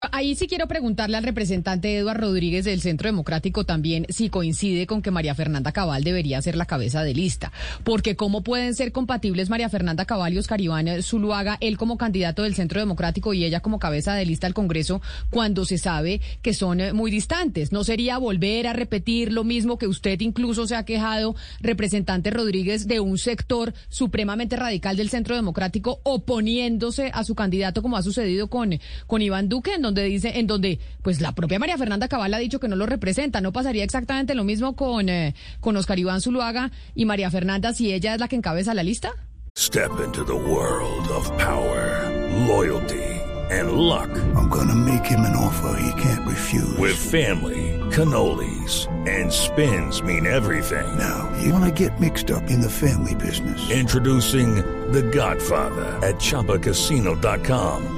Ahí 0.00 0.36
sí 0.36 0.46
quiero 0.46 0.68
preguntarle 0.68 1.16
al 1.16 1.24
representante 1.24 1.96
Eduardo 1.96 2.28
Rodríguez 2.28 2.64
del 2.64 2.80
Centro 2.80 3.08
Democrático 3.08 3.64
también 3.64 4.06
si 4.08 4.30
coincide 4.30 4.86
con 4.86 5.02
que 5.02 5.10
María 5.10 5.34
Fernanda 5.34 5.72
Cabal 5.72 6.04
debería 6.04 6.40
ser 6.40 6.54
la 6.54 6.66
cabeza 6.66 7.02
de 7.02 7.14
lista. 7.14 7.50
Porque 7.82 8.14
cómo 8.14 8.44
pueden 8.44 8.76
ser 8.76 8.92
compatibles 8.92 9.50
María 9.50 9.68
Fernanda 9.68 10.04
Cabal 10.04 10.34
y 10.34 10.38
Oscar 10.38 10.60
Iván 10.60 11.02
Zuluaga, 11.02 11.58
él 11.60 11.76
como 11.76 11.98
candidato 11.98 12.44
del 12.44 12.54
Centro 12.54 12.78
Democrático 12.78 13.34
y 13.34 13.44
ella 13.44 13.58
como 13.58 13.80
cabeza 13.80 14.14
de 14.14 14.24
lista 14.24 14.46
al 14.46 14.54
Congreso, 14.54 15.02
cuando 15.30 15.64
se 15.64 15.78
sabe 15.78 16.20
que 16.42 16.54
son 16.54 16.80
eh, 16.80 16.92
muy 16.92 17.10
distantes. 17.10 17.72
¿No 17.72 17.82
sería 17.82 18.18
volver 18.18 18.68
a 18.68 18.74
repetir 18.74 19.32
lo 19.32 19.42
mismo 19.42 19.78
que 19.78 19.88
usted 19.88 20.20
incluso 20.20 20.68
se 20.68 20.76
ha 20.76 20.84
quejado, 20.84 21.34
representante 21.58 22.30
Rodríguez, 22.30 22.86
de 22.86 23.00
un 23.00 23.18
sector 23.18 23.74
supremamente 23.88 24.54
radical 24.54 24.96
del 24.96 25.10
Centro 25.10 25.34
Democrático 25.34 25.98
oponiéndose 26.04 27.10
a 27.12 27.24
su 27.24 27.34
candidato 27.34 27.82
como 27.82 27.96
ha 27.96 28.02
sucedido 28.04 28.46
con, 28.46 28.78
con 29.08 29.22
Iván 29.22 29.48
Duque? 29.48 29.72
Donde 29.88 30.04
dice, 30.04 30.38
en 30.38 30.46
donde 30.46 30.78
pues 31.02 31.20
la 31.20 31.32
propia 31.32 31.58
María 31.58 31.78
Fernanda 31.78 32.08
Cabal 32.08 32.34
ha 32.34 32.38
dicho 32.38 32.60
que 32.60 32.68
no 32.68 32.76
lo 32.76 32.86
representa. 32.86 33.40
¿No 33.40 33.52
pasaría 33.52 33.84
exactamente 33.84 34.34
lo 34.34 34.44
mismo 34.44 34.76
con, 34.76 35.08
eh, 35.08 35.34
con 35.60 35.76
Oscar 35.76 35.98
Iván 35.98 36.20
Zuluaga 36.20 36.70
y 36.94 37.04
María 37.04 37.30
Fernanda 37.30 37.72
si 37.72 37.92
ella 37.92 38.14
es 38.14 38.20
la 38.20 38.28
que 38.28 38.36
encabeza 38.36 38.74
la 38.74 38.82
lista? 38.82 39.12
Step 39.56 39.90
into 40.04 40.24
the 40.24 40.32
world 40.32 41.08
of 41.08 41.26
power, 41.36 42.08
loyalty, 42.46 43.02
and 43.50 43.72
luck. 43.72 44.08
I'm 44.36 44.48
gonna 44.48 44.74
make 44.76 45.04
him 45.04 45.20
an 45.20 45.34
offer 45.34 45.80
he 45.80 46.00
can't 46.00 46.24
refuse. 46.28 46.78
With 46.78 46.94
family, 46.94 47.80
cannolis, 47.90 48.86
and 49.08 49.32
spins 49.32 50.00
mean 50.00 50.26
everything. 50.26 50.86
Now, 50.96 51.28
you 51.42 51.52
wanna 51.52 51.72
get 51.72 51.98
mixed 51.98 52.30
up 52.30 52.48
in 52.50 52.60
the 52.60 52.70
family 52.70 53.16
business. 53.16 53.70
Introducing 53.70 54.62
The 54.92 55.02
Godfather 55.02 55.86
at 56.06 56.16
ChumbaCasino.com. 56.20 57.97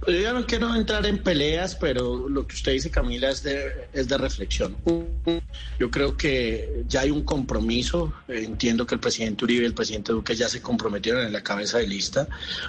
Pues 0.00 0.22
yo 0.22 0.32
no 0.32 0.46
quiero 0.46 0.74
entrar 0.74 1.04
en 1.06 1.18
peleas, 1.18 1.74
pero 1.74 2.28
lo 2.28 2.46
que 2.46 2.54
usted 2.54 2.72
dice, 2.72 2.90
Camila, 2.90 3.30
es 3.30 3.42
de, 3.42 3.88
es 3.92 4.08
de 4.08 4.16
reflexión. 4.16 4.76
Yo 5.78 5.90
creo 5.90 6.16
que 6.16 6.84
ya 6.88 7.02
hay 7.02 7.10
un 7.10 7.22
compromiso. 7.22 8.12
Entiendo 8.28 8.86
que 8.86 8.94
el 8.94 9.00
presidente 9.00 9.44
Uribe 9.44 9.64
y 9.64 9.66
el 9.66 9.74
presidente 9.74 10.12
Duque 10.12 10.34
ya 10.34 10.48
se 10.48 10.62
comprometieron 10.62 11.26
en 11.26 11.32
la 11.32 11.42
cabeza 11.42 11.78
de 11.78 11.86
lista. 11.86 12.28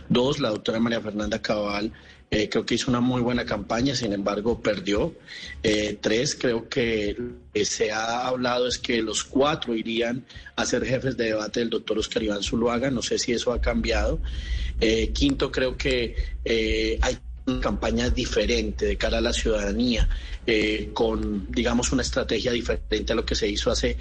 Dos, 0.10 0.40
la 0.40 0.50
doctora 0.50 0.80
María 0.80 1.02
Fernanda 1.02 1.42
Cabal 1.42 1.92
eh, 2.34 2.48
creo 2.48 2.66
que 2.66 2.76
hizo 2.76 2.90
una 2.90 3.02
muy 3.02 3.22
buena 3.22 3.46
campaña, 3.46 3.94
sin 3.94 4.14
embargo 4.14 4.62
perdió. 4.62 5.14
Eh, 5.64 5.98
tres, 6.00 6.34
creo 6.40 6.70
que 6.70 7.18
se 7.66 7.92
ha 7.92 8.26
hablado 8.26 8.70
es 8.70 8.78
que 8.78 9.02
los 9.02 9.26
cuatro 9.26 9.76
irían 9.76 10.24
a 10.56 10.66
ser 10.66 10.86
jefes 10.86 11.18
de 11.18 11.26
debate 11.26 11.60
del 11.60 11.70
doctor 11.70 12.00
Oscar 12.00 12.24
Iván 12.24 12.42
Zuluaga. 12.42 12.90
No 12.90 13.02
sé 13.02 13.20
si 13.20 13.34
eso 13.34 13.52
ha 13.52 13.60
cambiado. 13.60 14.22
Eh, 14.80 15.10
quinto, 15.10 15.52
creo 15.52 15.76
que 15.76 16.16
hay 17.02 17.18
campaña 17.62 18.10
diferente 18.10 18.86
de 18.86 18.98
cara 18.98 19.18
a 19.18 19.22
la 19.22 19.34
ciudadanía, 19.34 20.08
con, 20.94 21.52
digamos, 21.52 21.92
una 21.92 22.02
estrategia 22.02 22.52
diferente 22.52 23.14
a 23.14 23.16
lo 23.16 23.26
que 23.26 23.36
se 23.36 23.48
hizo 23.48 23.72
hace 23.72 23.98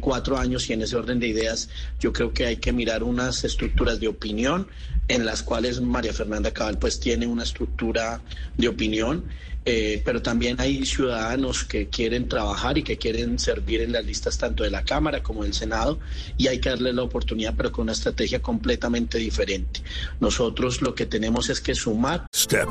cuatro 0.00 0.38
años 0.38 0.68
y 0.68 0.72
en 0.72 0.82
ese 0.82 0.96
orden 0.96 1.20
de 1.20 1.28
ideas 1.28 1.68
yo 2.00 2.12
creo 2.12 2.32
que 2.32 2.46
hay 2.46 2.56
que 2.56 2.72
mirar 2.72 3.02
unas 3.02 3.44
estructuras 3.44 4.00
de 4.00 4.08
opinión 4.08 4.68
en 5.08 5.24
las 5.24 5.42
cuales 5.42 5.80
María 5.80 6.12
Fernanda 6.12 6.52
Cabal 6.52 6.78
pues 6.78 7.00
tiene 7.00 7.26
una 7.26 7.42
estructura 7.42 8.20
de 8.56 8.68
opinión, 8.68 9.24
eh, 9.64 10.00
pero 10.04 10.22
también 10.22 10.60
hay 10.60 10.84
ciudadanos 10.86 11.64
que 11.64 11.88
quieren 11.88 12.28
trabajar 12.28 12.78
y 12.78 12.82
que 12.82 12.96
quieren 12.96 13.38
servir 13.38 13.80
en 13.80 13.92
las 13.92 14.04
listas 14.04 14.38
tanto 14.38 14.64
de 14.64 14.70
la 14.70 14.84
Cámara 14.84 15.22
como 15.22 15.44
del 15.44 15.54
Senado 15.54 15.98
y 16.36 16.46
hay 16.46 16.58
que 16.58 16.68
darle 16.70 16.92
la 16.92 17.02
oportunidad 17.02 17.54
pero 17.56 17.72
con 17.72 17.84
una 17.84 17.92
estrategia 17.92 18.40
completamente 18.40 19.18
diferente. 19.18 19.82
Nosotros 20.20 20.80
lo 20.82 20.94
que 20.94 21.06
tenemos 21.06 21.50
es 21.50 21.60
que 21.60 21.74
sumar. 21.74 22.26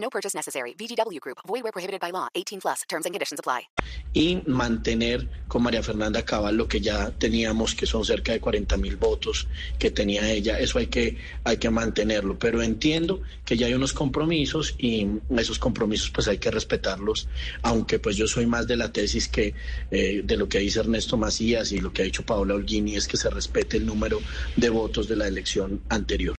No 0.00 0.08
purchase 0.08 0.34
necessary. 0.34 0.74
VGW 0.74 1.20
Group. 1.20 1.38
Void 1.46 1.62
where 1.62 1.72
prohibited 1.72 2.00
by 2.00 2.10
law. 2.10 2.28
18 2.34 2.60
plus. 2.60 2.82
Terms 2.88 3.06
and 3.06 3.12
conditions 3.12 3.38
apply. 3.38 3.68
Y 4.14 4.42
mantener 4.46 5.28
con 5.46 5.62
María 5.62 5.82
Fernanda 5.82 6.24
Cabal 6.24 6.56
lo 6.56 6.66
que 6.66 6.80
ya 6.80 7.10
teníamos, 7.10 7.74
que 7.74 7.86
son 7.86 8.04
cerca 8.04 8.32
de 8.32 8.40
40 8.40 8.76
mil 8.78 8.96
votos 8.96 9.46
que 9.78 9.90
tenía 9.90 10.30
ella. 10.30 10.58
Eso 10.58 10.78
hay 10.78 10.86
que, 10.86 11.18
hay 11.44 11.58
que 11.58 11.70
mantenerlo. 11.70 12.38
Pero 12.38 12.62
entiendo 12.62 13.20
que 13.44 13.56
ya 13.56 13.66
hay 13.66 13.74
unos 13.74 13.92
compromisos 13.92 14.74
y 14.78 15.06
esos 15.36 15.58
compromisos 15.58 16.10
pues 16.10 16.28
hay 16.28 16.38
que 16.38 16.50
respetarlos. 16.50 17.28
Aunque 17.62 17.98
pues 17.98 18.16
yo 18.16 18.26
soy 18.26 18.46
más 18.46 18.66
de 18.66 18.76
la 18.76 18.92
tesis 18.92 19.28
que 19.28 19.54
eh, 19.90 20.22
de 20.24 20.36
lo 20.36 20.48
que 20.48 20.58
dice 20.58 20.80
Ernesto 20.80 21.16
Macías 21.16 21.72
y 21.72 21.80
lo 21.80 21.92
que 21.92 22.02
ha 22.02 22.04
dicho 22.04 22.24
Paola 22.24 22.54
Holguini 22.54 22.96
es 22.96 23.06
que 23.06 23.16
se 23.16 23.28
respete 23.28 23.76
el 23.76 23.86
número 23.86 24.20
de 24.56 24.70
votos 24.70 25.08
de 25.08 25.16
la 25.16 25.28
elección 25.28 25.82
anterior. 25.88 26.39